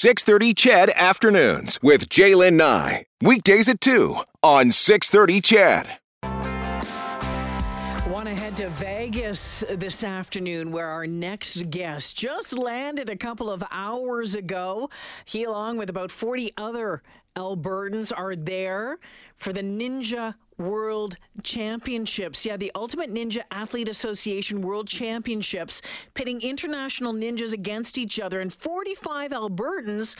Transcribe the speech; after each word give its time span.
630 0.00 0.54
CHED 0.54 0.90
Afternoons 0.96 1.78
with 1.82 2.08
Jaylen 2.08 2.54
Nye. 2.54 3.04
Weekdays 3.20 3.68
at 3.68 3.82
2 3.82 4.16
on 4.42 4.70
630 4.70 5.42
CHED. 5.42 5.98
Want 8.10 8.26
to 8.26 8.34
head 8.34 8.56
to 8.56 8.70
Vegas 8.70 9.62
this 9.68 10.02
afternoon, 10.02 10.72
where 10.72 10.86
our 10.86 11.06
next 11.06 11.68
guest 11.68 12.16
just 12.16 12.56
landed 12.56 13.10
a 13.10 13.16
couple 13.16 13.50
of 13.50 13.62
hours 13.70 14.34
ago. 14.34 14.88
He, 15.26 15.44
along 15.44 15.76
with 15.76 15.90
about 15.90 16.10
40 16.10 16.52
other 16.56 17.02
Albertans, 17.36 18.10
are 18.10 18.34
there 18.34 18.98
for 19.36 19.52
the 19.52 19.60
Ninja 19.60 20.34
World 20.60 21.16
Championships. 21.42 22.44
Yeah, 22.44 22.56
the 22.56 22.70
Ultimate 22.74 23.10
Ninja 23.10 23.42
Athlete 23.50 23.88
Association 23.88 24.60
World 24.60 24.86
Championships, 24.86 25.82
pitting 26.14 26.40
international 26.42 27.12
ninjas 27.12 27.52
against 27.52 27.98
each 27.98 28.20
other. 28.20 28.40
And 28.40 28.52
45 28.52 29.32
Albertans 29.32 30.16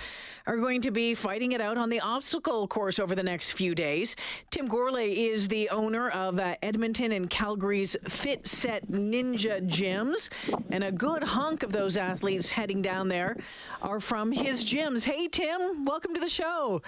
are 0.47 0.57
going 0.57 0.81
to 0.81 0.91
be 0.91 1.15
fighting 1.15 1.53
it 1.53 1.61
out 1.61 1.79
on 1.79 1.91
the 1.91 2.01
obstacle 2.01 2.67
course 2.67 2.99
over 2.99 3.15
the 3.15 3.23
next 3.23 3.53
few 3.53 3.75
days. 3.75 4.17
Tim 4.51 4.69
Gourlay 4.69 5.31
is 5.31 5.47
the 5.47 5.69
owner 5.69 6.11
of 6.11 6.41
uh, 6.41 6.57
Edmonton 6.63 7.13
and 7.13 7.29
Calgary's 7.29 7.97
Fit 8.09 8.47
Set 8.47 8.89
Ninja 8.89 9.61
Gyms. 9.69 10.31
And 10.71 10.83
a 10.83 10.91
good 10.91 11.23
hunk 11.23 11.63
of 11.63 11.73
those 11.73 11.97
athletes 11.97 12.51
heading 12.51 12.83
down 12.83 13.09
there 13.09 13.37
are 13.83 14.01
from 14.01 14.33
his 14.33 14.65
gyms. 14.65 15.05
Hey, 15.05 15.29
Tim, 15.29 15.85
welcome 15.85 16.15
to 16.15 16.21
the 16.21 16.29
show. 16.29 16.83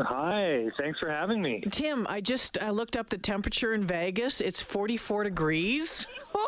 Hi, 0.00 0.66
thanks 0.78 0.98
for 0.98 1.10
having 1.10 1.42
me. 1.42 1.62
Tim, 1.70 2.06
I 2.08 2.20
just 2.20 2.58
I 2.60 2.70
looked 2.70 2.96
up 2.96 3.08
the 3.08 3.18
temperature 3.18 3.74
in 3.74 3.84
Vegas. 3.84 4.40
It's 4.40 4.60
44 4.60 5.24
degrees. 5.24 6.06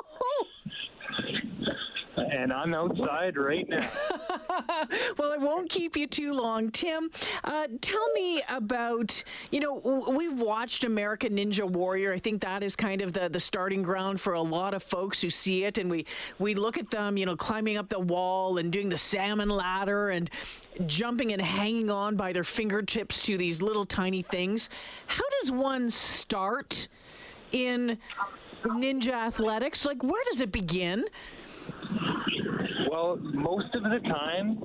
and 2.17 2.53
I'm 2.53 2.75
outside 2.75 3.37
right 3.37 3.69
now. 3.69 3.89
well, 5.19 5.33
I 5.33 5.37
won't 5.39 5.69
keep 5.69 5.97
you 5.97 6.07
too 6.07 6.33
long. 6.33 6.71
Tim, 6.71 7.11
uh, 7.45 7.67
tell 7.81 8.13
me 8.13 8.43
about, 8.49 9.23
you 9.51 9.61
know, 9.61 10.05
we've 10.09 10.41
watched 10.41 10.85
American 10.85 11.35
Ninja 11.37 11.69
Warrior. 11.69 12.13
I 12.13 12.19
think 12.19 12.41
that 12.43 12.63
is 12.63 12.77
kind 12.77 13.01
of 13.01 13.13
the, 13.13 13.29
the 13.29 13.41
starting 13.41 13.83
ground 13.83 14.21
for 14.21 14.35
a 14.35 14.43
lot 14.43 14.75
of 14.75 14.83
folks 14.83 15.21
who 15.21 15.31
see 15.31 15.65
it. 15.65 15.79
And 15.79 15.91
we, 15.91 16.07
we 16.39 16.55
look 16.55 16.79
at 16.79 16.91
them, 16.91 17.17
you 17.17 17.27
know, 17.27 17.37
climbing 17.37 17.77
up 17.77 17.89
the 17.89 18.01
wall 18.01 18.59
and 18.59 18.73
doing 18.73 18.89
the 18.89 18.97
salmon 18.97 19.49
ladder 19.49 20.11
and 20.11 20.31
jumping 20.87 21.33
and 21.33 21.43
hanging 21.43 21.91
on 21.91 22.17
by 22.17 22.33
their 22.33 22.45
fingertips 22.45 23.23
to 23.23 23.37
these 23.37 23.61
little 23.61 23.85
tiny 23.85 24.23
things. 24.23 24.71
How 25.07 25.25
does 25.41 25.51
one 25.51 25.91
start 25.91 26.89
in 27.53 27.99
ninja 28.65 29.13
athletics? 29.13 29.85
Like, 29.85 30.03
where 30.03 30.23
does 30.31 30.41
it 30.41 30.53
begin? 30.53 31.05
Well, 33.01 33.17
most 33.17 33.75
of 33.75 33.83
the 33.83 33.99
time, 34.11 34.61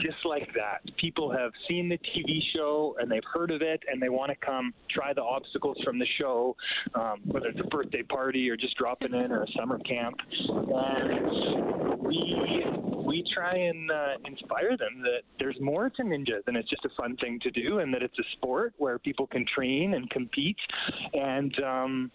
just 0.00 0.16
like 0.24 0.48
that. 0.54 0.80
People 0.96 1.30
have 1.30 1.52
seen 1.68 1.88
the 1.88 1.98
TV 1.98 2.40
show 2.52 2.96
and 2.98 3.08
they've 3.08 3.22
heard 3.32 3.52
of 3.52 3.62
it 3.62 3.80
and 3.88 4.02
they 4.02 4.08
want 4.08 4.30
to 4.30 4.36
come 4.44 4.74
try 4.90 5.12
the 5.12 5.22
obstacles 5.22 5.76
from 5.84 6.00
the 6.00 6.06
show, 6.18 6.56
um, 6.96 7.20
whether 7.26 7.46
it's 7.46 7.60
a 7.60 7.68
birthday 7.68 8.02
party 8.02 8.50
or 8.50 8.56
just 8.56 8.76
dropping 8.76 9.14
in 9.14 9.30
or 9.30 9.44
a 9.44 9.46
summer 9.56 9.78
camp. 9.80 10.16
And 10.48 12.02
we 12.02 12.64
we 13.06 13.24
try 13.32 13.54
and 13.54 13.88
uh, 13.88 14.14
inspire 14.24 14.76
them 14.76 15.00
that 15.02 15.20
there's 15.38 15.56
more 15.60 15.88
to 15.88 16.02
ninja 16.02 16.44
than 16.44 16.56
it's 16.56 16.68
just 16.68 16.84
a 16.84 16.90
fun 17.00 17.16
thing 17.18 17.38
to 17.44 17.52
do, 17.52 17.78
and 17.78 17.94
that 17.94 18.02
it's 18.02 18.18
a 18.18 18.24
sport 18.32 18.74
where 18.78 18.98
people 18.98 19.28
can 19.28 19.46
train 19.54 19.94
and 19.94 20.10
compete. 20.10 20.56
And 21.14 21.54
um, 21.62 22.10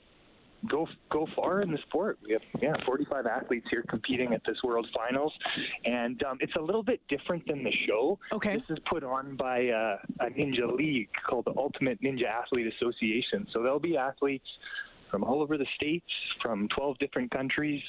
go 0.69 0.87
go 1.09 1.27
far 1.35 1.61
in 1.61 1.71
the 1.71 1.77
sport. 1.87 2.19
We 2.23 2.33
have 2.33 2.41
yeah 2.61 2.73
45 2.85 3.25
athletes 3.25 3.67
here 3.69 3.83
competing 3.87 4.33
at 4.33 4.41
this 4.45 4.57
World 4.63 4.87
Finals, 4.93 5.33
and 5.85 6.21
um, 6.23 6.37
it's 6.39 6.55
a 6.55 6.61
little 6.61 6.83
bit 6.83 7.01
different 7.09 7.45
than 7.47 7.63
the 7.63 7.73
show. 7.87 8.19
Okay. 8.33 8.55
This 8.55 8.77
is 8.77 8.77
put 8.89 9.03
on 9.03 9.35
by 9.35 9.67
uh, 9.67 9.97
a 10.19 10.25
ninja 10.29 10.71
league 10.75 11.09
called 11.27 11.45
the 11.45 11.53
Ultimate 11.57 12.01
Ninja 12.01 12.25
Athlete 12.25 12.71
Association. 12.75 13.47
So 13.53 13.61
there'll 13.61 13.79
be 13.79 13.97
athletes 13.97 14.47
from 15.11 15.23
all 15.23 15.41
over 15.41 15.57
the 15.57 15.67
states, 15.75 16.05
from 16.41 16.67
12 16.69 16.97
different 16.99 17.29
countries. 17.31 17.81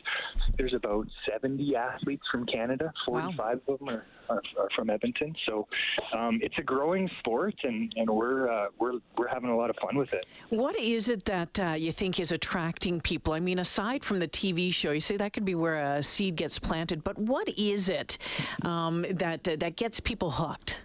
There's 0.58 0.74
about 0.74 1.06
70 1.30 1.76
athletes 1.76 2.24
from 2.30 2.44
Canada. 2.46 2.92
45 3.06 3.38
wow. 3.38 3.74
of 3.74 3.78
them 3.78 3.88
are, 3.88 4.04
are, 4.28 4.42
are, 4.58 4.68
from 4.74 4.90
Edmonton. 4.90 5.34
So 5.46 5.68
um, 6.14 6.40
it's 6.42 6.58
a 6.58 6.62
growing 6.62 7.08
sport, 7.20 7.54
and, 7.62 7.92
and 7.96 8.10
we're, 8.10 8.50
uh, 8.50 8.66
we're, 8.78 8.94
we're 9.16 9.28
having 9.28 9.50
a 9.50 9.56
lot 9.56 9.70
of 9.70 9.76
fun 9.76 9.96
with 9.96 10.12
it. 10.12 10.26
What 10.50 10.76
is 10.78 11.08
it 11.08 11.24
that 11.26 11.60
uh, 11.60 11.72
you 11.78 11.92
think 11.92 12.18
is 12.18 12.32
attracting 12.32 13.00
people? 13.00 13.32
I 13.32 13.40
mean, 13.40 13.60
aside 13.60 14.04
from 14.04 14.18
the 14.18 14.28
TV 14.28 14.74
show, 14.74 14.90
you 14.90 15.00
say 15.00 15.16
that 15.16 15.32
could 15.32 15.44
be 15.44 15.54
where 15.54 15.94
a 15.96 16.02
seed 16.02 16.36
gets 16.36 16.58
planted, 16.58 17.04
but 17.04 17.16
what 17.16 17.48
is 17.56 17.88
it 17.88 18.18
um, 18.62 19.06
that, 19.10 19.46
uh, 19.48 19.56
that 19.56 19.76
gets 19.76 20.00
people 20.00 20.30
hooked? 20.30 20.76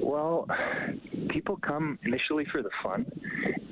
Well, 0.00 0.46
people 1.30 1.56
come 1.56 1.98
initially 2.04 2.46
for 2.52 2.62
the 2.62 2.70
fun, 2.82 3.06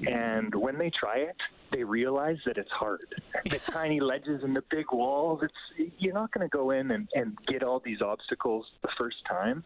and 0.07 0.55
when 0.55 0.79
they 0.79 0.91
try 0.91 1.19
it, 1.19 1.37
they 1.73 1.85
realize 1.85 2.39
that 2.47 2.57
it's 2.57 2.71
hard. 2.71 3.05
The 3.51 3.59
tiny 3.59 4.01
ledges 4.01 4.43
and 4.43 4.57
the 4.57 4.63
big 4.71 4.87
walls, 4.91 5.41
it's 5.43 5.93
you're 5.99 6.15
not 6.15 6.33
going 6.33 6.49
to 6.49 6.57
go 6.57 6.71
in 6.71 6.91
and, 6.93 7.07
and 7.15 7.37
get 7.47 7.63
all 7.63 7.79
these 7.85 8.01
obstacles 8.01 8.65
the 8.81 8.89
first 8.97 9.17
time. 9.29 9.63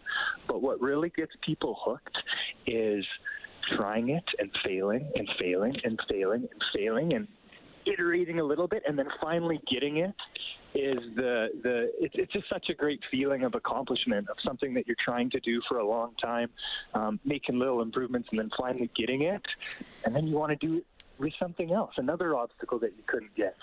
But 0.48 0.62
what 0.62 0.80
really 0.80 1.10
gets 1.10 1.30
people 1.42 1.78
hooked 1.80 2.18
is 2.66 3.04
trying 3.76 4.10
it 4.10 4.24
and 4.40 4.50
failing 4.64 5.12
and 5.14 5.28
failing 5.38 5.76
and 5.84 6.00
failing 6.08 6.48
and 6.50 6.64
failing 6.74 7.12
and 7.14 7.28
iterating 7.86 8.40
a 8.40 8.44
little 8.44 8.66
bit 8.66 8.82
and 8.86 8.98
then 8.98 9.08
finally 9.20 9.60
getting 9.70 9.98
it 9.98 10.14
is 10.74 10.98
the 11.16 11.48
the 11.62 11.90
it's, 11.98 12.14
it's 12.16 12.32
just 12.32 12.48
such 12.48 12.66
a 12.68 12.74
great 12.74 13.00
feeling 13.10 13.42
of 13.44 13.54
accomplishment 13.54 14.28
of 14.28 14.36
something 14.44 14.74
that 14.74 14.86
you're 14.86 14.96
trying 15.02 15.30
to 15.30 15.40
do 15.40 15.60
for 15.68 15.78
a 15.78 15.86
long 15.86 16.14
time, 16.22 16.48
um, 16.94 17.18
making 17.24 17.58
little 17.58 17.82
improvements 17.82 18.28
and 18.30 18.38
then 18.38 18.50
finally 18.56 18.90
getting 18.96 19.22
it, 19.22 19.42
and 20.04 20.14
then 20.14 20.26
you 20.26 20.36
want 20.36 20.50
to 20.58 20.66
do 20.66 20.78
it 20.78 20.84
with 21.18 21.32
something 21.38 21.72
else, 21.72 21.92
another 21.96 22.36
obstacle 22.36 22.78
that 22.78 22.92
you 22.96 23.02
couldn't 23.06 23.34
get. 23.34 23.56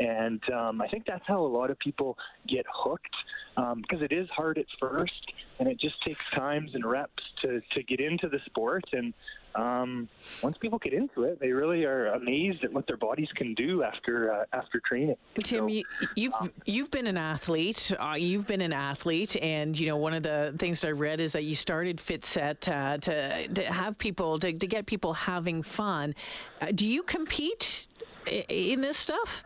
And 0.00 0.40
um, 0.52 0.80
I 0.80 0.88
think 0.88 1.04
that's 1.06 1.22
how 1.26 1.40
a 1.40 1.46
lot 1.46 1.70
of 1.70 1.78
people 1.78 2.18
get 2.48 2.66
hooked 2.72 3.14
because 3.56 4.00
um, 4.00 4.02
it 4.02 4.12
is 4.12 4.28
hard 4.28 4.58
at 4.58 4.66
first, 4.78 5.32
and 5.58 5.68
it 5.68 5.80
just 5.80 5.94
takes 6.04 6.20
times 6.34 6.72
and 6.74 6.84
reps 6.84 7.22
to 7.42 7.62
to 7.72 7.82
get 7.82 8.00
into 8.00 8.28
the 8.28 8.38
sport. 8.44 8.84
And 8.92 9.14
um, 9.54 10.08
once 10.42 10.58
people 10.58 10.78
get 10.78 10.92
into 10.92 11.22
it, 11.22 11.40
they 11.40 11.52
really 11.52 11.84
are 11.84 12.08
amazed 12.08 12.64
at 12.64 12.72
what 12.72 12.86
their 12.86 12.98
bodies 12.98 13.28
can 13.34 13.54
do 13.54 13.82
after 13.82 14.30
uh, 14.30 14.44
after 14.52 14.80
training. 14.86 15.16
Tim, 15.42 15.60
so, 15.60 15.66
you, 15.68 15.84
have 16.00 16.08
you've, 16.14 16.34
um, 16.38 16.52
you've 16.66 16.90
been 16.90 17.06
an 17.06 17.16
athlete. 17.16 17.94
Uh, 17.98 18.14
you've 18.18 18.46
been 18.46 18.60
an 18.60 18.74
athlete, 18.74 19.36
and 19.40 19.78
you 19.78 19.86
know 19.86 19.96
one 19.96 20.12
of 20.12 20.22
the 20.22 20.54
things 20.58 20.84
I 20.84 20.90
read 20.90 21.20
is 21.20 21.32
that 21.32 21.44
you 21.44 21.54
started 21.54 21.96
FitSet 21.96 22.68
uh, 22.68 22.98
to 22.98 23.48
to 23.48 23.62
have 23.64 23.96
people 23.96 24.38
to, 24.40 24.52
to 24.52 24.66
get 24.66 24.84
people 24.84 25.14
having 25.14 25.62
fun. 25.62 26.14
Uh, 26.60 26.66
do 26.74 26.86
you 26.86 27.02
compete 27.02 27.88
in 28.26 28.82
this 28.82 28.98
stuff? 28.98 29.44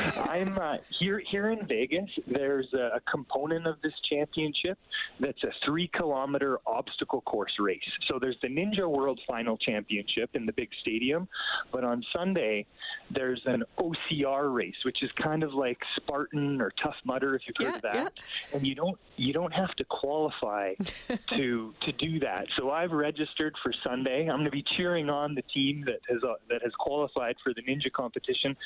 I'm 0.00 0.58
uh, 0.58 0.76
here 0.98 1.22
here 1.30 1.50
in 1.50 1.66
Vegas. 1.66 2.08
There's 2.26 2.68
a, 2.72 2.96
a, 2.96 3.00
component 3.10 3.66
of 3.66 3.76
this 3.82 3.92
championship 4.08 4.78
that's 5.18 5.42
a 5.44 5.50
three 5.64 5.88
kilometer 5.88 6.58
obstacle 6.66 7.20
course 7.22 7.52
race. 7.58 7.80
So 8.08 8.18
there's 8.18 8.36
the 8.42 8.48
Ninja 8.48 8.88
World 8.88 9.20
Final 9.26 9.56
Championship 9.58 10.30
in 10.34 10.46
the 10.46 10.52
big 10.52 10.68
stadium, 10.80 11.28
but 11.72 11.84
on 11.84 12.02
Sunday 12.14 12.66
there's 13.10 13.42
an 13.46 13.64
OCR 13.78 14.54
race, 14.54 14.76
which 14.84 15.02
is 15.02 15.10
kind 15.20 15.42
of 15.42 15.52
like 15.52 15.78
Spartan 15.96 16.60
or 16.60 16.72
Tough 16.82 16.96
Mudder, 17.04 17.34
if 17.34 17.42
you've 17.46 17.56
heard 17.58 17.72
yeah, 17.72 17.76
of 17.76 17.82
that. 17.82 17.94
Yeah. 17.94 18.56
And 18.56 18.66
you 18.66 18.74
don't 18.74 18.98
you 19.16 19.32
don't 19.32 19.52
have 19.52 19.74
to 19.76 19.84
qualify 19.84 20.74
to 21.36 21.74
to 21.82 21.92
do 21.92 22.20
that. 22.20 22.46
So 22.56 22.70
I've 22.70 22.92
registered 22.92 23.54
for 23.62 23.72
Sunday. 23.84 24.28
I'm 24.28 24.38
going 24.38 24.44
to 24.44 24.50
be 24.50 24.64
cheering 24.76 25.10
on 25.10 25.34
the 25.34 25.42
team 25.42 25.84
that 25.86 26.00
has 26.08 26.22
uh, 26.22 26.34
that 26.48 26.62
has 26.62 26.72
qualified 26.78 27.36
for 27.42 27.52
the 27.52 27.62
Ninja 27.62 27.92
competition 27.92 28.56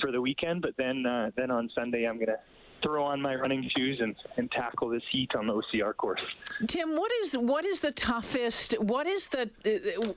for 0.00 0.12
the 0.12 0.20
weekend. 0.20 0.62
But 0.62 0.76
then 0.76 0.83
uh, 1.06 1.30
then 1.36 1.50
on 1.50 1.70
Sunday, 1.74 2.04
I'm 2.04 2.16
going 2.16 2.26
to 2.26 2.38
throw 2.82 3.04
on 3.04 3.20
my 3.20 3.34
running 3.34 3.68
shoes 3.76 3.98
and, 4.00 4.14
and 4.36 4.50
tackle 4.52 4.90
this 4.90 5.02
heat 5.10 5.30
on 5.36 5.46
the 5.46 5.54
OCR 5.54 5.96
course. 5.96 6.20
Tim, 6.68 6.96
what 6.96 7.10
is 7.22 7.34
what 7.36 7.64
is 7.64 7.80
the 7.80 7.92
toughest? 7.92 8.74
What 8.80 9.06
is 9.06 9.28
the 9.28 9.50
uh, 9.64 10.12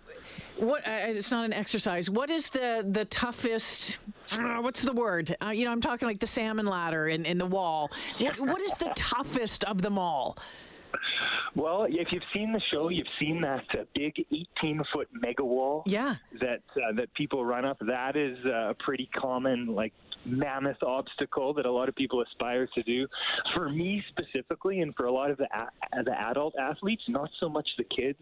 what? 0.58 0.88
Uh, 0.88 0.92
it's 1.08 1.31
not 1.31 1.46
an 1.46 1.54
exercise. 1.54 2.10
What 2.10 2.30
is 2.30 2.50
the 2.50 2.86
the 2.88 3.06
toughest? 3.06 4.00
Uh, 4.34 4.58
what's 4.58 4.81
the 4.81 4.94
word? 4.94 5.36
Uh, 5.42 5.50
you 5.50 5.66
know, 5.66 5.72
I'm 5.72 5.81
talking 5.81 6.08
like 6.08 6.19
the 6.19 6.28
salmon 6.28 6.66
ladder 6.66 7.08
in, 7.08 7.25
in 7.25 7.38
the 7.38 7.46
wall. 7.46 7.90
What, 8.19 8.40
what 8.40 8.62
is 8.62 8.75
the 8.75 8.92
toughest 8.96 9.64
of 9.64 9.81
them 9.81 9.98
all? 9.98 10.38
Well, 11.56 11.88
if 11.90 12.10
you've 12.12 12.24
seen 12.34 12.52
the 12.52 12.62
show, 12.72 12.90
you've 12.90 13.08
seen 13.19 13.42
that 13.42 13.64
uh, 13.74 13.84
big 13.96 14.14
18 14.60 14.84
foot 14.94 15.08
mega 15.12 15.44
wall. 15.44 15.84
Yeah. 15.88 16.16
That 16.40 16.62
uh, 16.75 16.94
that 16.98 17.14
people 17.16 17.44
run 17.44 17.66
up. 17.66 17.78
That 17.81 18.16
is 18.16 18.38
uh, 18.46 18.69
a 18.69 18.75
pretty 18.75 19.10
common 19.19 19.68
like 19.74 19.94
mammoth 20.25 20.81
obstacle 20.84 21.54
that 21.54 21.66
a 21.66 21.72
lot 21.72 21.90
of 21.90 21.96
people 21.96 22.22
aspire 22.22 22.68
to 22.75 22.84
do. 22.84 23.08
For 23.56 23.69
me 23.69 24.04
specifically, 24.10 24.81
and 24.81 24.94
for 24.96 25.06
a 25.06 25.12
lot 25.12 25.31
of 25.31 25.38
the 25.38 25.48
a- 25.54 26.04
the 26.04 26.12
adult 26.19 26.56
athletes, 26.60 27.04
not 27.08 27.30
so 27.40 27.50
much 27.50 27.68
the 27.78 27.84
kids. 27.86 28.19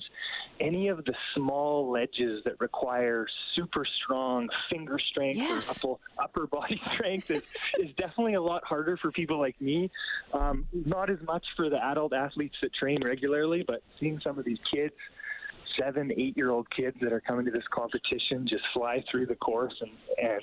Any 0.59 0.87
of 0.87 1.03
the 1.05 1.13
small 1.33 1.89
ledges 1.91 2.43
that 2.45 2.59
require 2.59 3.27
super 3.55 3.85
strong 4.03 4.47
finger 4.69 4.99
strength 4.99 5.37
Yes. 5.37 5.83
or 5.83 5.97
upper, 6.17 6.41
upper 6.41 6.47
body 6.47 6.81
strength 6.93 7.29
is, 7.31 7.43
is 7.79 7.93
definitely 7.97 8.35
a 8.35 8.41
lot 8.41 8.63
harder 8.63 8.97
for 8.97 9.11
people 9.11 9.39
like 9.39 9.59
me. 9.61 9.89
Um, 10.33 10.65
not 10.73 11.09
as 11.09 11.19
much 11.25 11.45
for 11.55 11.69
the 11.69 11.83
adult 11.83 12.13
athletes 12.13 12.55
that 12.61 12.73
train 12.73 13.03
regularly, 13.03 13.63
but 13.65 13.81
seeing 13.99 14.19
some 14.23 14.37
of 14.39 14.45
these 14.45 14.59
kids 14.73 14.93
seven, 15.79 16.11
eight 16.17 16.35
year 16.37 16.51
old 16.51 16.67
kids 16.69 16.97
that 17.01 17.11
are 17.13 17.21
coming 17.21 17.45
to 17.45 17.51
this 17.51 17.63
competition 17.71 18.47
just 18.47 18.63
fly 18.73 19.03
through 19.09 19.25
the 19.25 19.35
course 19.35 19.73
and 19.81 19.91
and 20.21 20.41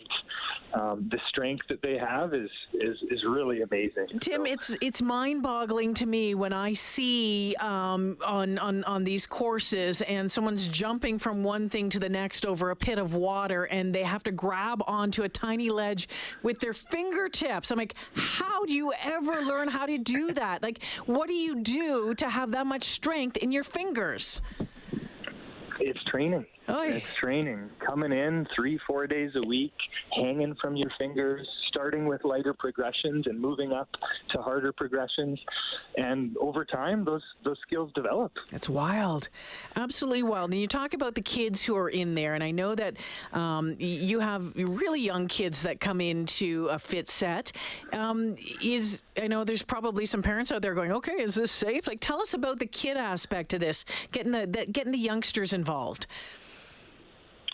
um, 0.74 1.08
the 1.10 1.18
strength 1.28 1.66
that 1.68 1.80
they 1.82 1.96
have 1.98 2.34
is 2.34 2.50
is, 2.74 2.96
is 3.10 3.24
really 3.24 3.62
amazing. 3.62 4.06
Tim, 4.20 4.44
So- 4.46 4.52
it's 4.52 4.76
it's 4.80 5.02
mind-boggling 5.02 5.94
to 5.94 6.06
me 6.06 6.34
when 6.34 6.52
I 6.52 6.72
see 6.74 7.54
um, 7.60 8.16
on, 8.24 8.58
on 8.58 8.84
on 8.84 9.04
these 9.04 9.26
courses 9.26 10.02
and 10.02 10.30
someone's 10.30 10.68
jumping 10.68 11.18
from 11.18 11.42
one 11.44 11.68
thing 11.68 11.88
to 11.90 11.98
the 11.98 12.08
next 12.08 12.46
over 12.46 12.70
a 12.70 12.76
pit 12.76 12.98
of 12.98 13.14
water 13.14 13.64
and 13.64 13.94
they 13.94 14.02
have 14.02 14.22
to 14.24 14.32
grab 14.32 14.82
onto 14.86 15.22
a 15.22 15.28
tiny 15.28 15.70
ledge 15.70 16.08
with 16.42 16.60
their 16.60 16.72
fingertips. 16.72 17.70
I'm 17.70 17.78
like, 17.78 17.94
how 18.14 18.64
do 18.64 18.72
you 18.72 18.92
ever 19.04 19.42
learn 19.42 19.68
how 19.68 19.86
to 19.86 19.98
do 19.98 20.32
that? 20.32 20.62
Like, 20.62 20.82
what 21.06 21.28
do 21.28 21.34
you 21.34 21.56
do 21.62 22.14
to 22.14 22.28
have 22.28 22.50
that 22.52 22.66
much 22.66 22.84
strength 22.84 23.36
in 23.36 23.52
your 23.52 23.64
fingers? 23.64 24.40
Training. 26.12 26.44
Oy. 26.68 26.88
It's 26.88 27.14
training. 27.14 27.70
Coming 27.84 28.12
in 28.12 28.46
three, 28.54 28.78
four 28.86 29.06
days 29.06 29.30
a 29.34 29.46
week, 29.46 29.72
hanging 30.14 30.54
from 30.60 30.76
your 30.76 30.90
fingers, 31.00 31.48
starting 31.68 32.06
with 32.06 32.22
lighter 32.22 32.52
progressions 32.52 33.26
and 33.26 33.40
moving 33.40 33.72
up 33.72 33.88
to 34.32 34.42
harder 34.42 34.74
progressions, 34.74 35.40
and 35.96 36.36
over 36.38 36.64
time, 36.64 37.04
those 37.04 37.22
those 37.44 37.58
skills 37.66 37.90
develop. 37.94 38.32
That's 38.50 38.68
wild, 38.68 39.28
absolutely 39.76 40.22
wild. 40.22 40.50
And 40.50 40.60
you 40.60 40.66
talk 40.66 40.94
about 40.94 41.14
the 41.14 41.20
kids 41.20 41.62
who 41.62 41.76
are 41.76 41.88
in 41.88 42.14
there, 42.14 42.34
and 42.34 42.42
I 42.42 42.50
know 42.50 42.74
that 42.74 42.96
um, 43.32 43.76
you 43.78 44.20
have 44.20 44.54
really 44.56 45.00
young 45.00 45.28
kids 45.28 45.62
that 45.62 45.80
come 45.80 46.00
into 46.00 46.68
a 46.70 46.78
fit 46.78 47.08
set. 47.08 47.52
Um, 47.92 48.36
is 48.62 49.02
I 49.20 49.26
know 49.26 49.44
there's 49.44 49.62
probably 49.62 50.06
some 50.06 50.22
parents 50.22 50.50
out 50.50 50.62
there 50.62 50.74
going, 50.74 50.92
"Okay, 50.92 51.20
is 51.20 51.34
this 51.34 51.52
safe?" 51.52 51.86
Like, 51.86 52.00
tell 52.00 52.20
us 52.20 52.34
about 52.34 52.58
the 52.58 52.66
kid 52.66 52.96
aspect 52.96 53.52
of 53.52 53.60
this, 53.60 53.84
getting 54.12 54.32
the, 54.32 54.46
the 54.46 54.66
getting 54.66 54.92
the 54.92 54.98
youngsters 54.98 55.52
involved. 55.52 56.06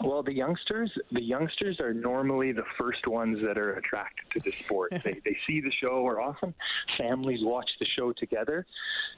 Well, 0.02 0.22
the 0.22 0.32
youngsters, 0.32 0.92
the 1.10 1.22
youngsters 1.22 1.80
are 1.80 1.92
normally 1.92 2.52
the 2.52 2.64
first 2.78 3.06
ones 3.06 3.38
that 3.44 3.58
are 3.58 3.74
attracted 3.74 4.30
to 4.32 4.40
the 4.40 4.56
sport. 4.64 4.92
they, 5.04 5.20
they 5.24 5.36
see 5.46 5.60
the 5.60 5.72
show, 5.80 5.88
or 5.88 6.20
often 6.20 6.54
families 6.96 7.40
watch 7.42 7.70
the 7.80 7.86
show 7.96 8.12
together, 8.12 8.64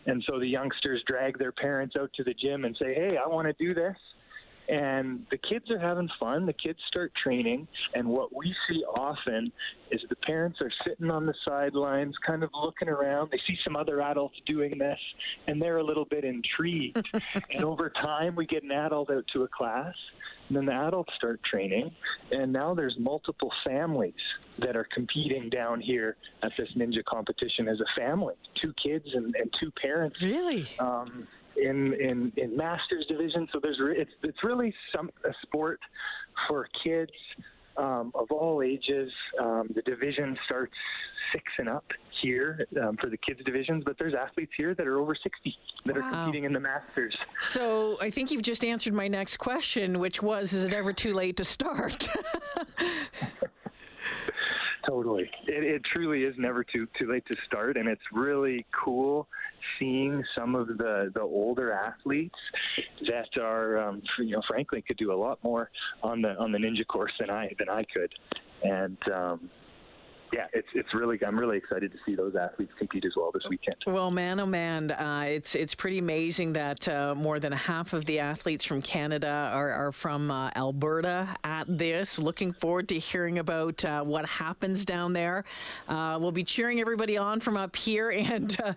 and 0.07 0.25
so 0.27 0.39
the 0.39 0.47
youngsters 0.47 1.03
drag 1.07 1.39
their 1.39 1.53
parents 1.53 1.97
out 2.01 2.11
to 2.15 2.25
the 2.25 2.35
gym 2.35 2.65
and 2.65 2.77
say, 2.79 2.95
"Hey, 2.95 3.19
I 3.23 3.29
want 3.29 3.47
to 3.47 3.55
do 3.63 3.75
this." 3.75 3.97
And 4.71 5.27
the 5.33 5.37
kids 5.37 5.69
are 5.73 5.81
having 5.81 6.09
fun. 6.21 6.47
The 6.47 6.53
kids 6.53 6.79
start 6.87 7.13
training, 7.21 7.67
and 7.95 8.07
what 8.07 8.35
we 8.35 8.55
see 8.69 8.85
often 8.97 9.51
is 9.91 10.01
the 10.09 10.15
parents 10.15 10.61
are 10.61 10.71
sitting 10.87 11.11
on 11.11 11.27
the 11.27 11.35
sidelines, 11.45 12.15
kind 12.25 12.45
of 12.45 12.51
looking 12.55 12.89
around. 12.89 13.31
They 13.33 13.41
see 13.49 13.59
some 13.65 13.75
other 13.75 14.01
adults 14.01 14.37
doing 14.47 14.79
this, 14.79 14.99
and 15.49 15.61
they're 15.61 15.79
a 15.79 15.85
little 15.85 16.05
bit 16.05 16.25
intrigued. 16.25 17.05
and 17.51 17.65
over 17.65 17.91
time, 17.91 18.37
we 18.37 18.47
get 18.47 18.63
an 18.63 18.71
adult 18.71 19.11
out 19.11 19.25
to 19.33 19.43
a 19.43 19.49
class, 19.49 19.95
then 20.57 20.67
the 20.67 20.73
adults 20.73 21.13
start 21.15 21.43
training, 21.43 21.91
and 22.31 22.53
now 22.53 22.75
there's 22.75 22.97
multiple 22.99 23.53
families 23.65 24.15
that 24.59 24.77
are 24.77 24.87
competing 24.93 25.49
down 25.49 25.81
here 25.81 26.17
at 26.43 26.53
this 26.59 26.69
ninja 26.77 27.05
competition 27.05 27.69
as 27.69 27.81
a 27.81 28.01
family, 28.01 28.35
two 28.61 28.73
kids 28.83 29.07
and, 29.15 29.35
and 29.37 29.53
two 29.59 29.71
parents 29.73 30.21
Really? 30.21 30.69
um, 30.79 31.27
in 31.57 31.95
in 31.95 32.33
in 32.37 32.57
masters 32.57 33.07
division. 33.07 33.49
So 33.53 33.61
there's 33.61 33.79
re- 33.81 33.99
it's 33.99 34.13
it's 34.23 34.43
really 34.45 34.75
some 34.95 35.11
a 35.25 35.33
sport 35.43 35.81
for 36.49 36.69
kids 36.85 37.13
um, 37.77 38.13
of 38.15 38.31
all 38.31 38.63
ages. 38.63 39.11
Um, 39.39 39.69
the 39.75 39.83
division 39.83 40.37
starts 40.47 40.75
six 41.33 41.45
and 41.59 41.69
up 41.69 41.85
here 42.23 42.67
um, 42.83 42.97
for 42.97 43.09
the 43.09 43.17
kids 43.17 43.41
divisions, 43.45 43.83
but 43.85 43.97
there's 43.99 44.15
athletes 44.15 44.53
here 44.57 44.75
that 44.75 44.87
are 44.87 44.99
over 44.99 45.15
60 45.15 45.57
that 45.87 45.97
are 45.97 46.11
competing 46.11 46.45
in 46.45 46.53
the 46.53 46.61
masters. 46.61 47.17
So 47.43 47.99
I 48.01 48.11
think 48.11 48.31
you've 48.31 48.43
just 48.43 48.65
answered 48.65 48.95
my 48.95 49.09
next 49.09 49.39
question, 49.39 49.99
which 49.99 50.23
was, 50.23 50.53
is 50.53 50.65
it 50.65 50.75
ever 50.75 50.93
too 50.93 51.15
late 51.15 51.37
to 51.39 51.45
start? 51.45 52.09
Totally. 54.87 55.31
It, 55.47 55.63
it 55.63 55.83
truly 55.93 56.25
is 56.25 56.35
never 56.39 56.65
too 56.65 56.89
too 56.99 57.11
late 57.11 57.25
to 57.31 57.37
start, 57.47 57.77
and 57.77 57.89
it's 57.89 58.03
really 58.13 58.67
cool 58.73 59.29
seeing 59.79 60.25
some 60.37 60.55
of 60.55 60.67
the 60.69 61.13
the 61.15 61.21
older 61.21 61.73
athletes 61.73 62.39
that 63.07 63.29
are, 63.41 63.79
um, 63.79 64.03
you 64.19 64.33
know, 64.33 64.43
frankly, 64.49 64.83
could 64.83 64.97
do 64.97 65.13
a 65.13 65.15
lot 65.15 65.39
more 65.45 65.71
on 66.03 66.23
the 66.23 66.31
on 66.39 66.51
the 66.51 66.59
ninja 66.59 66.87
course 66.87 67.13
than 67.21 67.31
I 67.31 67.53
than 67.59 67.69
I 67.69 67.85
could, 67.85 68.13
and. 68.63 68.97
Um, 69.13 69.51
yeah, 70.33 70.47
it's 70.53 70.69
it's 70.75 70.95
really 70.95 71.19
I'm 71.27 71.39
really 71.39 71.57
excited 71.57 71.91
to 71.93 71.99
see 72.07 72.15
those 72.15 72.37
athletes 72.37 72.73
compete 72.79 73.05
as 73.05 73.13
well 73.17 73.31
this 73.33 73.43
weekend. 73.49 73.77
Well, 73.87 74.11
man, 74.11 74.39
oh 74.41 74.47
man, 74.47 74.91
uh, 74.91 75.25
it's 75.27 75.55
it's 75.55 75.75
pretty 75.75 75.99
amazing 75.99 76.53
that 76.53 76.89
uh, 76.89 77.15
more 77.15 77.41
than 77.41 77.53
half 77.53 77.93
of 77.93 78.05
the 78.05 78.21
athletes 78.21 78.65
from 78.65 78.81
Canada 78.81 79.51
are, 79.53 79.71
are 79.71 79.93
from 79.93 80.31
uh, 80.31 80.51
Alberta 80.55 81.29
at 81.45 81.65
this. 81.67 82.19
Looking 82.19 82.53
forward 82.53 82.89
to 82.91 82.99
hearing 82.99 83.39
about 83.39 83.85
uh, 83.85 84.03
what 84.03 84.27
happens 84.27 84.85
down 84.85 85.13
there. 85.13 85.45
Uh, 85.89 86.19
we'll 86.21 86.33
be 86.33 86.45
cheering 86.45 86.81
everybody 86.81 87.17
on 87.17 87.41
from 87.41 87.57
up 87.57 87.75
here, 87.75 88.11
and 88.17 88.57
uh, 88.61 88.75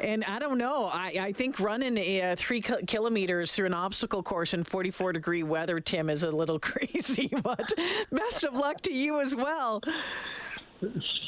and 0.00 0.24
I 0.24 0.38
don't 0.38 0.58
know, 0.58 0.90
I, 0.92 1.16
I 1.20 1.32
think 1.32 1.60
running 1.60 1.96
three 2.36 2.60
kilometers 2.60 3.52
through 3.52 3.66
an 3.66 3.74
obstacle 3.74 4.22
course 4.22 4.54
in 4.54 4.64
44 4.64 5.12
degree 5.12 5.42
weather, 5.42 5.80
Tim, 5.80 6.10
is 6.10 6.22
a 6.22 6.30
little 6.30 6.58
crazy. 6.60 7.30
But 7.42 7.72
best 8.10 8.44
of 8.44 8.54
luck 8.54 8.80
to 8.82 8.92
you 8.92 9.20
as 9.20 9.36
well. 9.36 9.82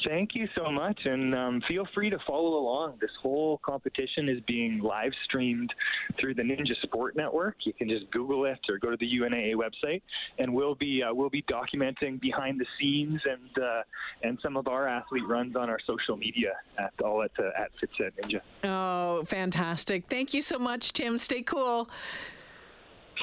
Thank 0.07 0.35
you 0.35 0.49
so 0.57 0.71
much, 0.71 1.01
and 1.05 1.35
um, 1.35 1.63
feel 1.67 1.87
free 1.95 2.11
to 2.11 2.19
follow 2.27 2.59
along. 2.59 2.99
This 3.01 3.11
whole 3.21 3.59
competition 3.59 4.29
is 4.29 4.41
being 4.47 4.81
live 4.81 5.13
streamed 5.25 5.73
through 6.21 6.35
the 6.35 6.43
Ninja 6.43 6.79
Sport 6.83 7.17
Network. 7.17 7.57
You 7.65 7.73
can 7.73 7.89
just 7.89 8.11
Google 8.11 8.45
it 8.45 8.59
or 8.69 8.79
go 8.79 8.91
to 8.91 8.97
the 8.97 9.07
UNAA 9.07 9.55
website, 9.55 10.03
and 10.39 10.53
we'll 10.53 10.75
be 10.75 11.03
uh, 11.03 11.15
we'll 11.15 11.31
be 11.31 11.43
documenting 11.43 12.21
behind 12.21 12.61
the 12.61 12.67
scenes 12.79 13.21
and 13.25 13.65
uh, 13.65 13.83
and 14.23 14.39
some 14.43 14.57
of 14.57 14.69
our 14.69 14.87
athlete 14.87 15.27
runs 15.27 15.57
on 15.57 15.71
our 15.71 15.79
social 15.87 16.17
media 16.17 16.53
at 16.79 16.93
all 17.03 17.23
at 17.23 17.33
uh, 17.39 17.51
at 17.59 17.71
Fitset 17.81 18.13
Ninja. 18.21 18.41
Oh, 18.65 19.25
fantastic! 19.25 20.05
Thank 20.09 20.35
you 20.35 20.43
so 20.43 20.59
much, 20.59 20.93
Tim. 20.93 21.19
Stay 21.19 21.43
cool. 21.43 21.89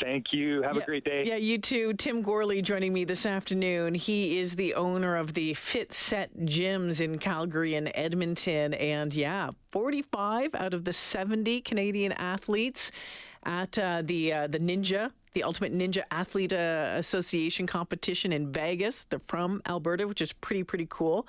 Thank 0.02 0.34
you. 0.34 0.62
Have 0.62 0.76
Yeah, 0.76 0.82
a 0.82 0.86
great 0.86 1.04
day. 1.04 1.26
Yeah, 1.26 1.36
you 1.36 1.58
too. 1.58 1.94
Tim 1.94 2.22
Gorley 2.22 2.62
joining 2.62 2.94
me 2.94 3.06
this 3.06 3.26
afternoon. 3.26 3.94
He 3.96 4.40
is 4.40 4.56
the 4.56 4.74
owner 4.76 5.16
of 5.16 5.34
the 5.34 5.54
Fit 5.54 5.94
Set 5.94 6.36
Gyms 6.40 7.02
in 7.02 7.18
Calgary 7.20 7.76
and 7.76 7.92
Edmonton. 7.96 8.74
And 8.76 9.14
yeah, 9.14 9.52
45 9.72 10.56
out 10.56 10.74
of 10.74 10.84
the 10.86 10.94
70 10.94 11.62
Canadian 11.62 12.12
athletes 12.14 12.92
at 13.44 13.78
uh, 13.78 14.02
the 14.04 14.34
uh, 14.34 14.48
the 14.48 14.60
Ninja. 14.60 15.12
The 15.34 15.44
Ultimate 15.44 15.74
Ninja 15.74 16.02
Athlete 16.12 16.54
uh, 16.54 16.94
Association 16.96 17.68
competition 17.68 18.32
in 18.32 18.54
Vegas. 18.54 19.04
They're 19.04 19.20
from 19.28 19.62
Alberta, 19.68 20.08
which 20.08 20.22
is 20.22 20.32
pretty, 20.32 20.64
pretty 20.64 20.88
cool 20.90 21.28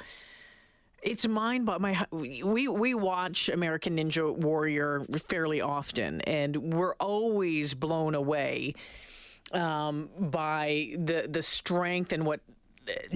it's 1.06 1.26
mind 1.26 1.64
but 1.64 1.80
my 1.80 2.04
we 2.10 2.66
we 2.68 2.92
watch 2.92 3.48
American 3.48 3.96
Ninja 3.96 4.36
Warrior 4.36 5.04
fairly 5.28 5.60
often 5.60 6.20
and 6.22 6.74
we're 6.74 6.96
always 6.96 7.74
blown 7.74 8.14
away 8.14 8.74
um, 9.52 10.10
by 10.18 10.90
the 10.98 11.28
the 11.30 11.42
strength 11.42 12.12
and 12.12 12.26
what 12.26 12.40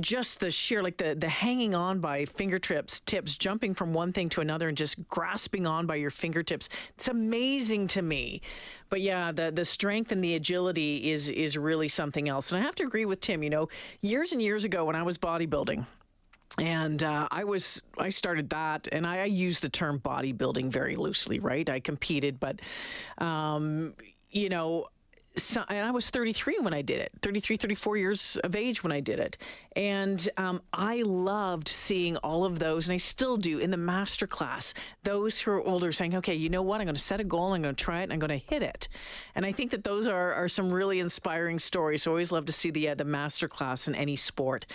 just 0.00 0.40
the 0.40 0.50
sheer 0.50 0.82
like 0.82 0.96
the 0.96 1.14
the 1.14 1.28
hanging 1.28 1.74
on 1.74 2.00
by 2.00 2.24
fingertips 2.24 3.00
tips 3.00 3.36
jumping 3.36 3.74
from 3.74 3.92
one 3.92 4.12
thing 4.12 4.28
to 4.28 4.40
another 4.40 4.68
and 4.68 4.76
just 4.76 5.08
grasping 5.08 5.66
on 5.66 5.86
by 5.86 5.94
your 5.94 6.10
fingertips. 6.10 6.68
It's 6.96 7.08
amazing 7.08 7.86
to 7.88 8.02
me. 8.02 8.40
But 8.88 9.00
yeah 9.00 9.32
the 9.32 9.50
the 9.50 9.64
strength 9.64 10.12
and 10.12 10.22
the 10.22 10.34
agility 10.34 11.10
is 11.10 11.28
is 11.30 11.58
really 11.58 11.88
something 11.88 12.28
else. 12.28 12.50
And 12.52 12.60
i 12.60 12.64
have 12.64 12.74
to 12.76 12.84
agree 12.84 13.04
with 13.04 13.20
tim 13.20 13.42
you 13.42 13.50
know 13.50 13.68
years 14.00 14.32
and 14.32 14.40
years 14.42 14.64
ago 14.64 14.84
when 14.84 14.96
i 14.96 15.02
was 15.02 15.18
bodybuilding 15.18 15.86
and 16.58 17.02
uh, 17.02 17.28
I 17.30 17.44
was 17.44 17.82
I 17.98 18.08
started 18.08 18.50
that, 18.50 18.88
and 18.90 19.06
I, 19.06 19.20
I 19.20 19.24
use 19.24 19.60
the 19.60 19.68
term 19.68 20.00
bodybuilding 20.00 20.70
very 20.70 20.96
loosely, 20.96 21.38
right? 21.38 21.68
I 21.68 21.80
competed, 21.80 22.40
but 22.40 22.60
um, 23.18 23.94
you 24.30 24.48
know, 24.48 24.88
so, 25.36 25.64
and 25.68 25.86
I 25.86 25.92
was 25.92 26.10
33 26.10 26.58
when 26.60 26.74
I 26.74 26.82
did 26.82 26.98
it, 27.00 27.12
33, 27.22 27.56
34 27.56 27.96
years 27.96 28.36
of 28.42 28.56
age 28.56 28.82
when 28.82 28.90
I 28.90 28.98
did 29.00 29.20
it. 29.20 29.36
And 29.76 30.28
um, 30.36 30.60
I 30.72 31.02
loved 31.02 31.68
seeing 31.68 32.16
all 32.18 32.44
of 32.44 32.58
those, 32.58 32.88
and 32.88 32.94
I 32.94 32.96
still 32.96 33.36
do 33.36 33.58
in 33.58 33.70
the 33.70 33.76
master 33.76 34.26
class. 34.26 34.74
Those 35.04 35.40
who 35.40 35.52
are 35.52 35.62
older 35.62 35.92
saying, 35.92 36.16
okay, 36.16 36.34
you 36.34 36.48
know 36.48 36.62
what? 36.62 36.80
I'm 36.80 36.86
going 36.86 36.96
to 36.96 37.00
set 37.00 37.20
a 37.20 37.24
goal, 37.24 37.52
I'm 37.52 37.62
going 37.62 37.74
to 37.74 37.84
try 37.84 38.00
it, 38.00 38.04
and 38.04 38.12
I'm 38.12 38.18
going 38.18 38.30
to 38.30 38.44
hit 38.44 38.62
it. 38.62 38.88
And 39.36 39.46
I 39.46 39.52
think 39.52 39.70
that 39.70 39.84
those 39.84 40.08
are, 40.08 40.32
are 40.32 40.48
some 40.48 40.72
really 40.72 40.98
inspiring 40.98 41.60
stories. 41.60 42.02
So 42.02 42.10
I 42.10 42.12
always 42.12 42.32
love 42.32 42.46
to 42.46 42.52
see 42.52 42.70
the, 42.70 42.88
uh, 42.88 42.94
the 42.96 43.04
master 43.04 43.46
class 43.46 43.86
in 43.86 43.94
any 43.94 44.16
sport. 44.16 44.66